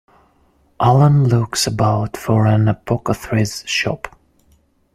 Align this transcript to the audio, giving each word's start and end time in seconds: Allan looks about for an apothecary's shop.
Allan 0.79 1.25
looks 1.27 1.67
about 1.67 2.17
for 2.17 2.47
an 2.47 2.67
apothecary's 2.67 3.63
shop. 3.67 4.07